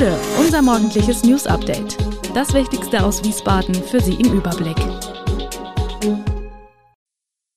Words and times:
Gude, 0.00 0.18
unser 0.38 0.62
morgendliches 0.62 1.24
News 1.24 1.46
Update. 1.46 1.98
Das 2.34 2.54
Wichtigste 2.54 3.04
aus 3.04 3.22
Wiesbaden 3.22 3.74
für 3.74 4.00
Sie 4.00 4.14
im 4.14 4.32
Überblick. 4.32 4.78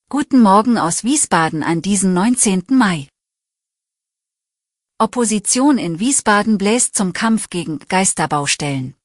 Guten 0.09 0.41
Morgen 0.41 0.77
aus 0.77 1.05
Wiesbaden 1.05 1.63
an 1.63 1.81
diesem 1.81 2.13
19. 2.13 2.65
Mai. 2.71 3.07
Opposition 5.00 5.77
in 5.77 6.01
Wiesbaden 6.01 6.57
bläst 6.57 6.97
zum 6.97 7.14
Kampf 7.14 7.50
gegen 7.50 7.79
Geisterbaustellen. 7.79 8.96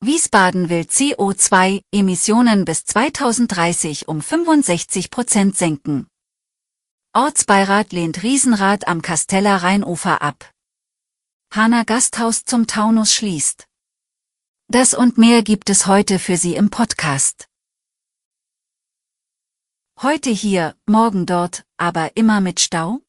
Wiesbaden 0.00 0.68
will 0.68 0.82
CO2-Emissionen 0.82 2.64
bis 2.64 2.84
2030 2.84 4.06
um 4.06 4.22
65 4.22 5.10
Prozent 5.10 5.56
senken. 5.56 6.06
Ortsbeirat 7.12 7.92
lehnt 7.92 8.22
Riesenrad 8.22 8.86
am 8.86 9.02
Kasteller 9.02 9.56
Rheinufer 9.56 10.22
ab. 10.22 10.52
Hanna 11.50 11.82
Gasthaus 11.82 12.44
zum 12.44 12.66
Taunus 12.66 13.14
schließt. 13.14 13.66
Das 14.68 14.92
und 14.92 15.16
mehr 15.16 15.42
gibt 15.42 15.70
es 15.70 15.86
heute 15.86 16.18
für 16.18 16.36
Sie 16.36 16.54
im 16.54 16.68
Podcast. 16.68 17.48
Heute 20.02 20.28
hier, 20.28 20.76
morgen 20.84 21.24
dort, 21.24 21.64
aber 21.78 22.18
immer 22.18 22.42
mit 22.42 22.60
Stau? 22.60 23.00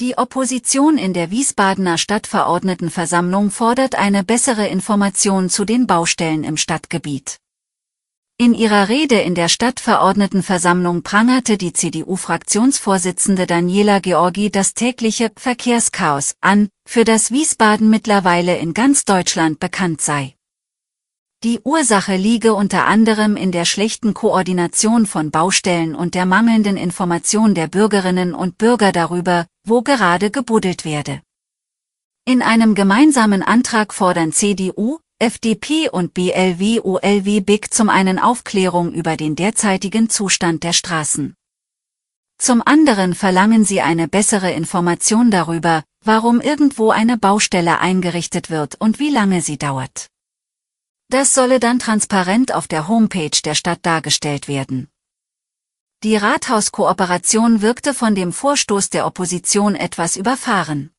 Die 0.00 0.18
Opposition 0.18 0.98
in 0.98 1.14
der 1.14 1.30
Wiesbadener 1.30 1.96
Stadtverordnetenversammlung 1.96 3.52
fordert 3.52 3.94
eine 3.94 4.24
bessere 4.24 4.66
Information 4.66 5.48
zu 5.48 5.64
den 5.64 5.86
Baustellen 5.86 6.42
im 6.42 6.56
Stadtgebiet. 6.56 7.38
In 8.40 8.54
ihrer 8.54 8.88
Rede 8.88 9.16
in 9.16 9.34
der 9.34 9.48
Stadtverordnetenversammlung 9.48 11.02
prangerte 11.02 11.58
die 11.58 11.72
CDU-Fraktionsvorsitzende 11.72 13.48
Daniela 13.48 13.98
Georgi 13.98 14.48
das 14.48 14.74
tägliche 14.74 15.32
Verkehrschaos 15.36 16.36
an, 16.40 16.68
für 16.88 17.02
das 17.02 17.32
Wiesbaden 17.32 17.90
mittlerweile 17.90 18.56
in 18.58 18.74
ganz 18.74 19.04
Deutschland 19.04 19.58
bekannt 19.58 20.02
sei. 20.02 20.36
Die 21.42 21.58
Ursache 21.64 22.14
liege 22.14 22.54
unter 22.54 22.86
anderem 22.86 23.34
in 23.34 23.50
der 23.50 23.64
schlechten 23.64 24.14
Koordination 24.14 25.06
von 25.06 25.32
Baustellen 25.32 25.96
und 25.96 26.14
der 26.14 26.24
mangelnden 26.24 26.76
Information 26.76 27.56
der 27.56 27.66
Bürgerinnen 27.66 28.34
und 28.34 28.56
Bürger 28.56 28.92
darüber, 28.92 29.48
wo 29.66 29.82
gerade 29.82 30.30
gebuddelt 30.30 30.84
werde. 30.84 31.22
In 32.24 32.42
einem 32.42 32.76
gemeinsamen 32.76 33.42
Antrag 33.42 33.92
fordern 33.92 34.30
CDU, 34.30 35.00
FDP 35.20 35.88
und 35.90 36.14
BLW-OLW 36.14 37.40
BIG 37.40 37.74
zum 37.74 37.88
einen 37.88 38.20
Aufklärung 38.20 38.92
über 38.92 39.16
den 39.16 39.34
derzeitigen 39.34 40.08
Zustand 40.08 40.62
der 40.62 40.72
Straßen. 40.72 41.34
Zum 42.40 42.62
anderen 42.64 43.16
verlangen 43.16 43.64
sie 43.64 43.80
eine 43.80 44.06
bessere 44.06 44.52
Information 44.52 45.32
darüber, 45.32 45.82
warum 46.04 46.40
irgendwo 46.40 46.90
eine 46.90 47.18
Baustelle 47.18 47.80
eingerichtet 47.80 48.48
wird 48.48 48.76
und 48.76 49.00
wie 49.00 49.10
lange 49.10 49.42
sie 49.42 49.58
dauert. 49.58 50.06
Das 51.08 51.34
solle 51.34 51.58
dann 51.58 51.80
transparent 51.80 52.54
auf 52.54 52.68
der 52.68 52.86
Homepage 52.86 53.40
der 53.44 53.56
Stadt 53.56 53.80
dargestellt 53.82 54.46
werden. 54.46 54.88
Die 56.04 56.14
Rathauskooperation 56.14 57.60
wirkte 57.60 57.92
von 57.92 58.14
dem 58.14 58.32
Vorstoß 58.32 58.90
der 58.90 59.04
Opposition 59.04 59.74
etwas 59.74 60.16
überfahren. 60.16 60.92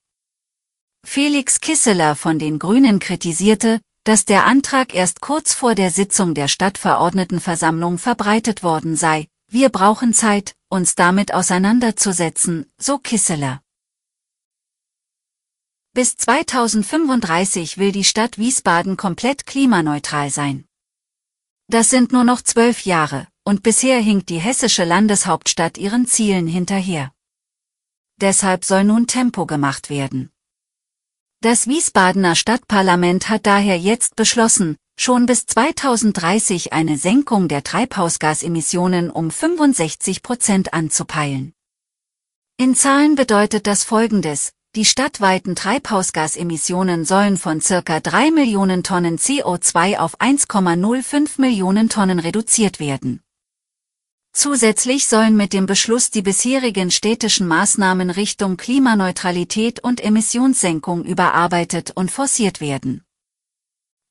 Felix 1.06 1.62
Kisseler 1.62 2.18
von 2.18 2.38
den 2.38 2.60
Grünen 2.60 3.00
kritisierte, 3.00 3.80
dass 4.10 4.26
der 4.26 4.48
Antrag 4.48 4.96
erst 4.96 5.22
kurz 5.22 5.54
vor 5.54 5.76
der 5.76 5.92
Sitzung 5.92 6.34
der 6.34 6.48
Stadtverordnetenversammlung 6.48 8.00
verbreitet 8.00 8.64
worden 8.64 8.96
sei. 8.96 9.28
Wir 9.52 9.70
brauchen 9.70 10.16
Zeit, 10.16 10.56
uns 10.68 10.96
damit 10.96 11.32
auseinanderzusetzen, 11.32 12.66
so 12.80 12.98
Kisseler. 12.98 13.62
Bis 15.94 16.18
2035 16.18 17.78
will 17.78 17.92
die 17.92 18.04
Stadt 18.04 18.40
Wiesbaden 18.40 18.98
komplett 18.98 19.46
klimaneutral 19.46 20.32
sein. 20.32 20.66
Das 21.68 21.92
sind 21.92 22.12
nur 22.12 22.24
noch 22.24 22.42
zwölf 22.42 22.86
Jahre, 22.86 23.28
und 23.44 23.62
bisher 23.62 24.00
hinkt 24.00 24.30
die 24.30 24.40
hessische 24.40 24.86
Landeshauptstadt 24.86 25.78
ihren 25.78 26.08
Zielen 26.08 26.48
hinterher. 26.48 27.14
Deshalb 28.20 28.66
soll 28.66 28.86
nun 28.86 29.06
Tempo 29.06 29.46
gemacht 29.46 29.92
werden. 29.92 30.32
Das 31.42 31.68
Wiesbadener 31.68 32.36
Stadtparlament 32.36 33.30
hat 33.30 33.46
daher 33.46 33.78
jetzt 33.78 34.18
beschlossen, 34.18 34.76
schon 35.00 35.26
bis 35.26 35.46
2030 35.46 36.74
eine 36.74 36.98
Senkung 36.98 37.48
der 37.48 37.64
Treibhausgasemissionen 37.64 39.10
um 39.10 39.32
65 39.32 40.22
Prozent 40.22 40.74
anzupeilen. 40.74 41.54
In 42.58 42.76
Zahlen 42.76 43.16
bedeutet 43.16 43.68
das 43.68 43.86
folgendes, 43.86 44.52
die 44.76 44.84
stadtweiten 44.84 45.56
Treibhausgasemissionen 45.56 47.06
sollen 47.06 47.38
von 47.38 47.62
circa 47.62 48.02
3 48.02 48.32
Millionen 48.32 48.84
Tonnen 48.84 49.18
CO2 49.18 49.98
auf 49.98 50.20
1,05 50.20 51.40
Millionen 51.40 51.88
Tonnen 51.88 52.20
reduziert 52.20 52.82
werden. 52.82 53.22
Zusätzlich 54.32 55.08
sollen 55.08 55.36
mit 55.36 55.54
dem 55.54 55.66
Beschluss 55.66 56.12
die 56.12 56.22
bisherigen 56.22 56.92
städtischen 56.92 57.48
Maßnahmen 57.48 58.10
Richtung 58.10 58.58
Klimaneutralität 58.58 59.84
und 59.84 60.04
Emissionssenkung 60.04 61.04
überarbeitet 61.04 61.92
und 61.96 62.12
forciert 62.12 62.62
werden. 62.62 63.04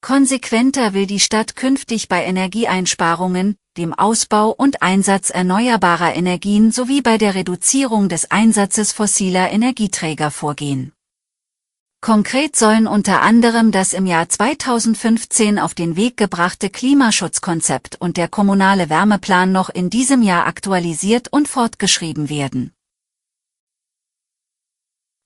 Konsequenter 0.00 0.94
will 0.94 1.06
die 1.06 1.20
Stadt 1.20 1.56
künftig 1.56 2.08
bei 2.08 2.24
Energieeinsparungen, 2.24 3.56
dem 3.76 3.94
Ausbau 3.94 4.50
und 4.50 4.80
Einsatz 4.82 5.30
erneuerbarer 5.30 6.14
Energien 6.14 6.70
sowie 6.70 7.02
bei 7.02 7.18
der 7.18 7.34
Reduzierung 7.34 8.08
des 8.08 8.30
Einsatzes 8.30 8.92
fossiler 8.92 9.50
Energieträger 9.50 10.30
vorgehen. 10.30 10.92
Konkret 12.00 12.54
sollen 12.54 12.86
unter 12.86 13.22
anderem 13.22 13.72
das 13.72 13.92
im 13.92 14.06
Jahr 14.06 14.28
2015 14.28 15.58
auf 15.58 15.74
den 15.74 15.96
Weg 15.96 16.16
gebrachte 16.16 16.70
Klimaschutzkonzept 16.70 17.96
und 18.00 18.16
der 18.16 18.28
kommunale 18.28 18.88
Wärmeplan 18.88 19.50
noch 19.50 19.68
in 19.68 19.90
diesem 19.90 20.22
Jahr 20.22 20.46
aktualisiert 20.46 21.32
und 21.32 21.48
fortgeschrieben 21.48 22.28
werden. 22.28 22.72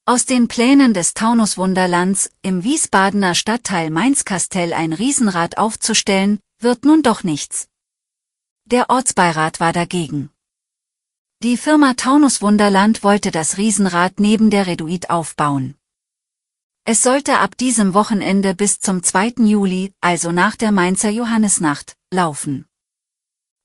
Aus 0.06 0.24
den 0.24 0.48
Plänen 0.48 0.94
des 0.94 1.12
Taunus 1.12 1.58
Wunderlands, 1.58 2.30
im 2.40 2.64
Wiesbadener 2.64 3.34
Stadtteil 3.34 3.90
Mainz-Kastell 3.90 4.72
ein 4.72 4.94
Riesenrad 4.94 5.58
aufzustellen, 5.58 6.40
wird 6.58 6.86
nun 6.86 7.02
doch 7.02 7.22
nichts. 7.22 7.68
Der 8.64 8.88
Ortsbeirat 8.88 9.60
war 9.60 9.74
dagegen. 9.74 10.30
Die 11.42 11.58
Firma 11.58 11.94
Taunus 11.94 12.40
Wunderland 12.40 13.04
wollte 13.04 13.30
das 13.30 13.58
Riesenrad 13.58 14.18
neben 14.18 14.48
der 14.48 14.66
Reduit 14.66 15.10
aufbauen. 15.10 15.76
Es 16.84 17.00
sollte 17.02 17.38
ab 17.38 17.56
diesem 17.56 17.94
Wochenende 17.94 18.56
bis 18.56 18.80
zum 18.80 19.04
2. 19.04 19.34
Juli, 19.44 19.92
also 20.00 20.32
nach 20.32 20.56
der 20.56 20.72
Mainzer 20.72 21.10
Johannisnacht, 21.10 21.96
laufen. 22.12 22.66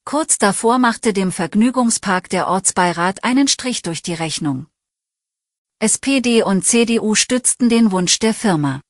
Kurz 0.05 0.37
davor 0.37 0.77
machte 0.77 1.13
dem 1.13 1.31
Vergnügungspark 1.31 2.29
der 2.29 2.47
Ortsbeirat 2.47 3.23
einen 3.23 3.47
Strich 3.47 3.81
durch 3.81 4.03
die 4.03 4.13
Rechnung. 4.13 4.67
SPD 5.79 6.43
und 6.43 6.63
CDU 6.63 7.15
stützten 7.15 7.69
den 7.69 7.91
Wunsch 7.91 8.19
der 8.19 8.35
Firma. 8.35 8.81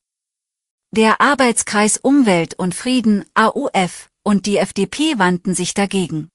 Der 0.91 1.21
Arbeitskreis 1.21 1.97
Umwelt 1.97 2.53
und 2.55 2.75
Frieden, 2.75 3.23
AUF, 3.33 4.09
und 4.23 4.45
die 4.45 4.57
FDP 4.57 5.17
wandten 5.17 5.55
sich 5.55 5.73
dagegen. 5.73 6.27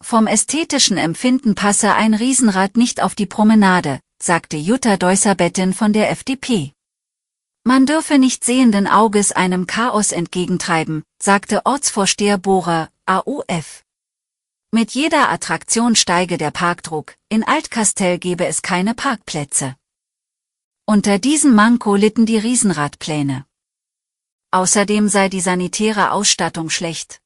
Vom 0.00 0.28
ästhetischen 0.28 0.96
Empfinden 0.96 1.56
passe 1.56 1.92
ein 1.94 2.14
Riesenrad 2.14 2.76
nicht 2.76 3.02
auf 3.02 3.16
die 3.16 3.26
Promenade, 3.26 3.98
sagte 4.22 4.56
Jutta 4.56 4.96
Deusser-Bettin 4.96 5.72
von 5.72 5.92
der 5.92 6.10
FDP. 6.12 6.73
Man 7.66 7.86
dürfe 7.86 8.18
nicht 8.18 8.44
sehenden 8.44 8.86
Auges 8.86 9.32
einem 9.32 9.66
Chaos 9.66 10.12
entgegentreiben, 10.12 11.02
sagte 11.18 11.64
Ortsvorsteher 11.64 12.36
Bohrer, 12.36 12.90
AUF. 13.06 13.84
Mit 14.70 14.90
jeder 14.90 15.30
Attraktion 15.30 15.96
steige 15.96 16.36
der 16.36 16.50
Parkdruck, 16.50 17.16
in 17.30 17.42
Altkastell 17.42 18.18
gebe 18.18 18.44
es 18.44 18.60
keine 18.60 18.92
Parkplätze. 18.92 19.76
Unter 20.84 21.18
diesem 21.18 21.54
Manko 21.54 21.94
litten 21.94 22.26
die 22.26 22.36
Riesenradpläne. 22.36 23.46
Außerdem 24.50 25.08
sei 25.08 25.30
die 25.30 25.40
sanitäre 25.40 26.10
Ausstattung 26.10 26.68
schlecht. 26.68 27.22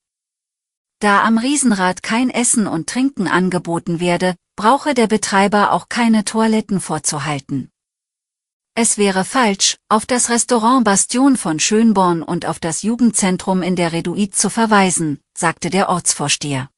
Da 1.01 1.25
am 1.25 1.39
Riesenrad 1.39 2.05
kein 2.05 2.31
Essen 2.31 2.69
und 2.69 2.89
Trinken 2.89 3.27
angeboten 3.27 3.99
werde, 3.99 4.37
brauche 4.55 4.95
der 4.95 5.09
Betreiber 5.09 5.73
auch 5.73 5.89
keine 5.89 6.25
Toiletten 6.25 6.81
vorzuhalten. 6.81 7.73
Es 8.81 8.97
wäre 8.97 9.25
falsch, 9.25 9.77
auf 9.89 10.07
das 10.07 10.31
Restaurant 10.31 10.85
Bastion 10.85 11.37
von 11.37 11.59
Schönborn 11.59 12.23
und 12.23 12.47
auf 12.47 12.61
das 12.61 12.83
Jugendzentrum 12.83 13.61
in 13.61 13.75
der 13.75 13.93
Reduit 13.93 14.37
zu 14.37 14.51
verweisen, 14.51 15.19
sagte 15.37 15.69
der 15.69 15.89
Ortsvorsteher. 15.89 16.71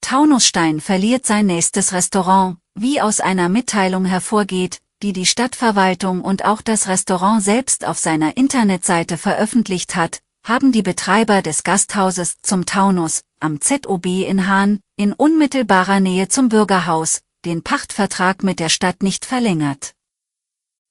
Taunusstein 0.00 0.80
verliert 0.80 1.26
sein 1.26 1.46
nächstes 1.46 1.92
Restaurant, 1.92 2.58
wie 2.76 3.00
aus 3.00 3.18
einer 3.18 3.48
Mitteilung 3.48 4.04
hervorgeht, 4.04 4.80
die 5.02 5.12
die 5.12 5.26
Stadtverwaltung 5.26 6.20
und 6.20 6.44
auch 6.44 6.62
das 6.62 6.86
Restaurant 6.86 7.42
selbst 7.42 7.84
auf 7.84 7.98
seiner 7.98 8.36
Internetseite 8.36 9.18
veröffentlicht 9.18 9.96
hat, 9.96 10.20
haben 10.44 10.70
die 10.70 10.82
Betreiber 10.82 11.42
des 11.42 11.64
Gasthauses 11.64 12.36
zum 12.42 12.64
Taunus, 12.64 13.22
am 13.40 13.60
ZOB 13.60 14.06
in 14.06 14.46
Hahn, 14.46 14.78
in 14.94 15.12
unmittelbarer 15.12 15.98
Nähe 15.98 16.28
zum 16.28 16.48
Bürgerhaus, 16.48 17.22
den 17.44 17.62
Pachtvertrag 17.62 18.42
mit 18.42 18.58
der 18.58 18.68
Stadt 18.68 19.02
nicht 19.02 19.24
verlängert. 19.24 19.94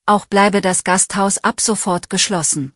auch 0.05 0.25
bleibe 0.25 0.59
das 0.59 0.83
Gasthaus 0.83 1.37
ab 1.37 1.61
sofort 1.61 2.09
geschlossen. 2.09 2.73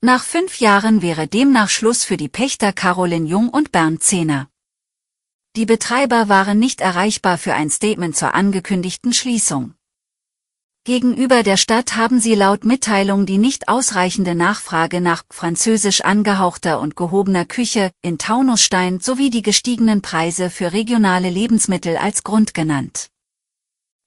Nach 0.00 0.24
fünf 0.24 0.58
Jahren 0.58 1.00
wäre 1.00 1.28
demnach 1.28 1.68
Schluss 1.68 2.04
für 2.04 2.16
die 2.16 2.28
Pächter 2.28 2.72
Caroline 2.72 3.28
Jung 3.28 3.48
und 3.48 3.70
Bernd 3.70 4.02
Zehner. 4.02 4.50
Die 5.54 5.66
Betreiber 5.66 6.28
waren 6.28 6.58
nicht 6.58 6.80
erreichbar 6.80 7.38
für 7.38 7.54
ein 7.54 7.70
Statement 7.70 8.16
zur 8.16 8.34
angekündigten 8.34 9.12
Schließung. 9.12 9.75
Gegenüber 10.86 11.42
der 11.42 11.56
Stadt 11.56 11.96
haben 11.96 12.20
sie 12.20 12.36
laut 12.36 12.64
Mitteilung 12.64 13.26
die 13.26 13.38
nicht 13.38 13.66
ausreichende 13.66 14.36
Nachfrage 14.36 15.00
nach 15.00 15.24
französisch 15.30 16.02
angehauchter 16.02 16.78
und 16.78 16.94
gehobener 16.94 17.44
Küche 17.44 17.90
in 18.02 18.18
Taunusstein 18.18 19.00
sowie 19.00 19.30
die 19.30 19.42
gestiegenen 19.42 20.00
Preise 20.00 20.48
für 20.48 20.72
regionale 20.72 21.28
Lebensmittel 21.28 21.96
als 21.96 22.22
Grund 22.22 22.54
genannt. 22.54 23.08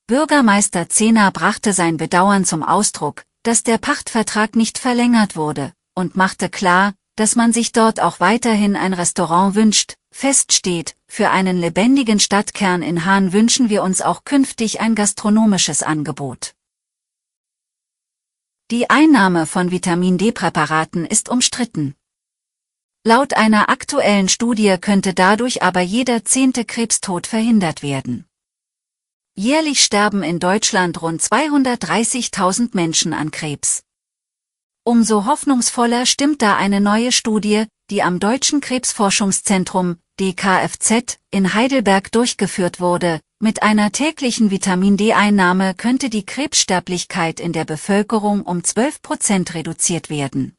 Bürgermeister 0.08 0.88
Zehner 0.88 1.32
brachte 1.32 1.74
sein 1.74 1.98
Bedauern 1.98 2.46
zum 2.46 2.64
Ausdruck, 2.64 3.24
dass 3.44 3.64
der 3.64 3.78
Pachtvertrag 3.78 4.56
nicht 4.56 4.78
verlängert 4.78 5.36
wurde, 5.36 5.74
und 5.96 6.16
machte 6.16 6.48
klar, 6.48 6.94
dass 7.18 7.36
man 7.36 7.52
sich 7.52 7.74
dort 7.74 8.00
auch 8.00 8.22
weiterhin 8.22 8.78
ein 8.78 8.94
Restaurant 8.94 9.54
wünscht, 9.54 9.96
feststeht, 10.12 10.96
für 11.08 11.30
einen 11.30 11.58
lebendigen 11.58 12.22
Stadtkern 12.22 12.84
in 12.84 13.04
Hahn 13.04 13.34
wünschen 13.34 13.70
wir 13.70 13.84
uns 13.84 14.02
auch 14.02 14.24
künftig 14.24 14.80
ein 14.80 14.96
gastronomisches 14.96 15.84
Angebot. 15.84 16.54
Die 18.72 18.88
Einnahme 18.88 19.48
von 19.48 19.72
Vitamin 19.72 20.20
D-Präparaten 20.20 21.04
ist 21.04 21.28
umstritten. 21.28 21.96
Laut 23.04 23.34
einer 23.34 23.68
aktuellen 23.68 24.30
Studie 24.30 24.78
könnte 24.80 25.16
dadurch 25.16 25.64
aber 25.64 25.82
jeder 25.82 26.24
zehnte 26.24 26.66
Krebstod 26.66 27.26
verhindert 27.26 27.82
werden. 27.82 28.28
Jährlich 29.34 29.84
sterben 29.84 30.22
in 30.22 30.38
Deutschland 30.40 31.02
rund 31.02 31.20
230.000 31.20 32.70
Menschen 32.74 33.14
an 33.14 33.32
Krebs. 33.32 33.82
Umso 34.84 35.26
hoffnungsvoller 35.26 36.06
stimmt 36.06 36.44
da 36.44 36.56
eine 36.56 36.80
neue 36.80 37.12
Studie, 37.12 37.66
die 37.90 38.04
am 38.04 38.20
Deutschen 38.20 38.62
Krebsforschungszentrum 38.62 39.98
DKFZ 40.20 41.18
in 41.32 41.56
Heidelberg 41.56 42.12
durchgeführt 42.12 42.80
wurde, 42.80 43.20
mit 43.42 43.64
einer 43.64 43.94
täglichen 43.94 44.52
Vitamin 44.52 44.98
D-Einnahme 44.98 45.74
könnte 45.74 46.10
die 46.10 46.26
Krebssterblichkeit 46.26 47.40
in 47.40 47.54
der 47.54 47.64
Bevölkerung 47.64 48.42
um 48.42 48.66
12 48.66 49.02
Prozent 49.02 49.54
reduziert 49.54 50.10
werden. 50.10 50.56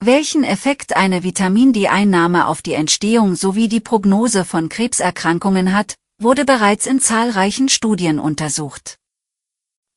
Welchen 0.00 0.42
Effekt 0.42 0.96
eine 0.96 1.22
Vitamin 1.22 1.74
D-Einnahme 1.74 2.46
auf 2.46 2.62
die 2.62 2.72
Entstehung 2.72 3.36
sowie 3.36 3.68
die 3.68 3.80
Prognose 3.80 4.46
von 4.46 4.70
Krebserkrankungen 4.70 5.74
hat, 5.74 5.96
wurde 6.18 6.46
bereits 6.46 6.86
in 6.86 6.98
zahlreichen 6.98 7.68
Studien 7.68 8.18
untersucht. 8.18 8.96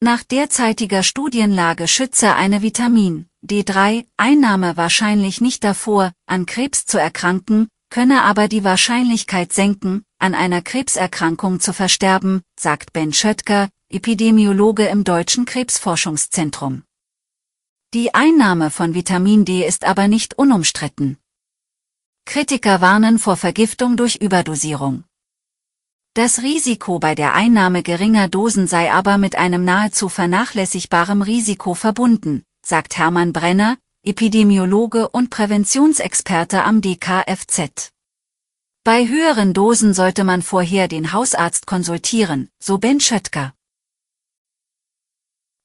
Nach 0.02 0.24
derzeitiger 0.24 1.04
Studienlage 1.04 1.88
schütze 1.88 2.36
eine 2.36 2.62
Vitamin 2.62 3.28
D3-Einnahme 3.46 4.76
wahrscheinlich 4.76 5.40
nicht 5.40 5.64
davor, 5.64 6.12
an 6.26 6.46
Krebs 6.46 6.86
zu 6.86 6.98
erkranken, 6.98 7.70
könne 7.90 8.24
aber 8.24 8.50
die 8.50 8.66
Wahrscheinlichkeit 8.66 9.54
senken, 9.54 10.04
an 10.19 10.36
einer 10.36 10.62
Krebserkrankung 10.62 11.60
zu 11.60 11.74
versterben, 11.74 12.44
sagt 12.60 12.94
Ben 12.94 13.13
Schöttger, 13.13 13.69
Epidemiologe 13.89 14.86
im 14.86 15.04
Deutschen 15.04 15.45
Krebsforschungszentrum. 15.45 16.83
Die 17.94 18.13
Einnahme 18.13 18.69
von 18.69 18.94
Vitamin 18.94 19.45
D 19.45 19.66
ist 19.66 19.83
aber 19.83 20.07
nicht 20.07 20.38
unumstritten. 20.38 21.18
Kritiker 22.25 22.81
warnen 22.81 23.18
vor 23.18 23.38
Vergiftung 23.38 23.98
durch 23.98 24.18
Überdosierung. 24.18 25.06
Das 26.13 26.42
Risiko 26.44 27.00
bei 27.00 27.16
der 27.16 27.33
Einnahme 27.33 27.81
geringer 27.81 28.27
Dosen 28.27 28.68
sei 28.68 28.92
aber 28.92 29.18
mit 29.18 29.36
einem 29.36 29.63
nahezu 29.63 30.10
vernachlässigbaren 30.10 31.21
Risiko 31.21 31.74
verbunden, 31.74 32.44
sagt 32.63 32.98
Hermann 32.98 33.33
Brenner, 33.33 33.77
Epidemiologe 34.04 35.10
und 35.10 35.30
Präventionsexperte 35.30 36.63
am 36.63 36.81
DKFZ. 36.81 37.92
Bei 38.92 39.08
höheren 39.08 39.54
Dosen 39.54 39.94
sollte 39.94 40.24
man 40.24 40.42
vorher 40.42 40.88
den 40.88 41.14
Hausarzt 41.14 41.68
konsultieren, 41.68 42.50
so 42.58 42.80
Ben 42.80 43.00
Schöttger. 43.00 43.54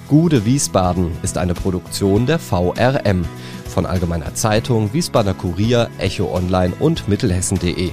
Gude 0.08 0.44
Wiesbaden 0.44 1.16
ist 1.22 1.38
eine 1.38 1.54
Produktion 1.54 2.26
der 2.26 2.38
VRM 2.38 3.24
von 3.66 3.86
Allgemeiner 3.86 4.34
Zeitung, 4.34 4.92
Wiesbadener 4.92 5.32
Kurier, 5.32 5.88
Echo 5.96 6.36
Online 6.36 6.74
und 6.78 7.08
Mittelhessen.de. 7.08 7.92